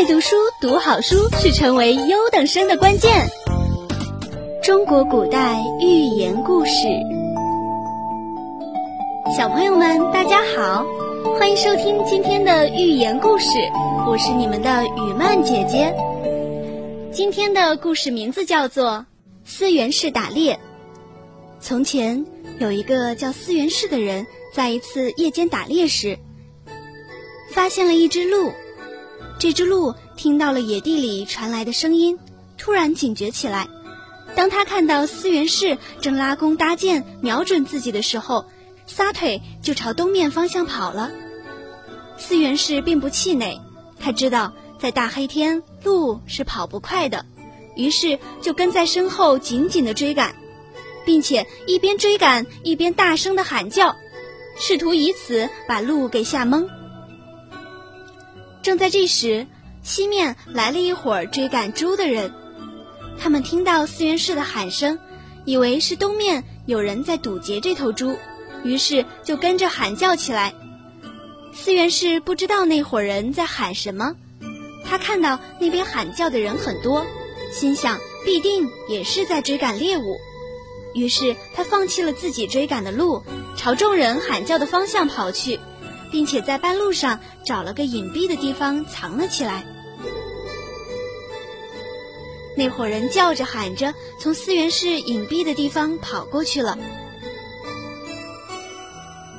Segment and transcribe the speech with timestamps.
[0.00, 3.28] 爱读书、读好书是成为优等生的关键。
[4.62, 6.72] 中国古代寓言故事，
[9.36, 10.86] 小朋友们大家好，
[11.38, 13.46] 欢迎收听今天的寓言故事，
[14.08, 15.94] 我是你们的雨曼姐姐。
[17.12, 18.86] 今天的故事名字叫做
[19.44, 20.54] 《思源氏打猎》。
[21.60, 22.24] 从前
[22.58, 26.18] 有一个叫思源氏的人，在一次夜间打猎时，
[27.50, 28.50] 发现了一只鹿。
[29.40, 32.18] 这只鹿听到了野地里传来的声音，
[32.58, 33.68] 突然警觉起来。
[34.36, 38.44] 当他看到思源氏正拉弓搭箭，瞄准自己的时候，
[38.86, 41.10] 撒腿就朝东面方向跑了。
[42.18, 43.58] 思源氏并不气馁，
[43.98, 47.24] 他知道在大黑天鹿是跑不快的，
[47.76, 50.34] 于是就跟在身后紧紧地追赶，
[51.06, 53.96] 并且一边追赶一边大声地喊叫，
[54.58, 56.68] 试图以此把鹿给吓懵。
[58.62, 59.46] 正在这时，
[59.82, 62.32] 西面来了一伙追赶猪的人。
[63.18, 64.98] 他们听到四元氏的喊声，
[65.44, 68.16] 以为是东面有人在堵截这头猪，
[68.62, 70.54] 于是就跟着喊叫起来。
[71.52, 74.14] 四元氏不知道那伙人在喊什么，
[74.84, 77.06] 他看到那边喊叫的人很多，
[77.52, 80.16] 心想必定也是在追赶猎物，
[80.94, 83.22] 于是他放弃了自己追赶的路，
[83.56, 85.58] 朝众人喊叫的方向跑去。
[86.10, 89.64] 并且在半路上找了个隐蔽的地方藏了起来。
[92.56, 96.76] 那伙人叫着喊着，从思源氏隐蔽的地方跑过去了。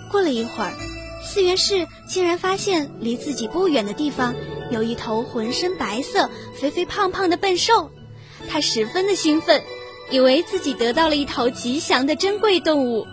[0.10, 0.74] 过了一会儿，
[1.24, 4.34] 思源氏竟然发现离自己不远的地方
[4.72, 7.92] 有一头浑身白色、肥肥胖胖的笨兽，
[8.50, 9.62] 他十分的兴奋，
[10.10, 13.06] 以为自己得到了一头吉祥的珍贵动物。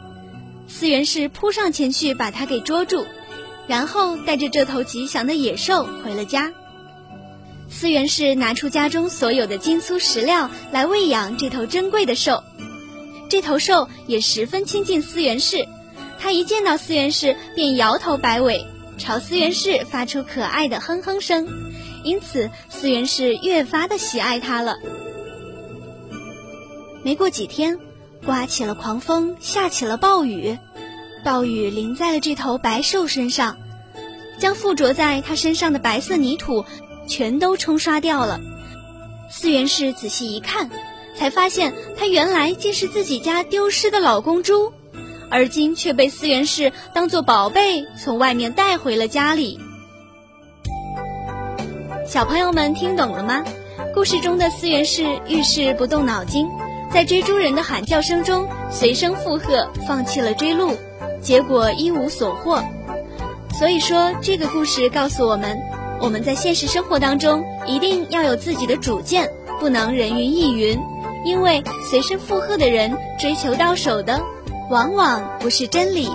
[0.68, 3.04] 思源氏扑上前去把它给捉住。
[3.68, 6.52] 然后带着这头吉祥的野兽回了家。
[7.70, 12.42] 思源氏拿出家中所有的金粗石料来喂养这头珍贵的兽。
[13.28, 15.68] 这头兽也十分亲近思源氏，
[16.18, 21.46] 它一见到思源氏便摇头摆尾，朝思源氏发出可爱的哼哼声。
[22.04, 24.78] 因此，思源氏越发的喜爱它了。
[27.02, 27.78] 没过几天，
[28.24, 30.58] 刮起了狂风，下起了暴雨。
[31.24, 33.56] 暴雨淋在了这头白兽身上，
[34.38, 36.64] 将附着在它身上的白色泥土
[37.06, 38.40] 全都冲刷掉了。
[39.30, 40.70] 思源氏仔细一看，
[41.16, 44.72] 才发现它原来竟是自己家丢失的老公猪，
[45.30, 49.60] 而今却被思源氏当做宝贝从外面带回了家里。
[52.06, 53.44] 小朋友们听懂了吗？
[53.94, 56.48] 故事中的思源氏遇事不动脑筋，
[56.90, 60.74] 在追猪人的喊叫声中随声附和，放弃了追鹿。
[61.20, 62.62] 结果一无所获，
[63.58, 65.58] 所以说这个故事告诉我们，
[66.00, 69.28] 我们在现实生活当中一定要有自己的主见，
[69.60, 70.78] 不能人云亦云，
[71.24, 74.22] 因为随声附和的人追求到手的，
[74.70, 76.08] 往往不是真理。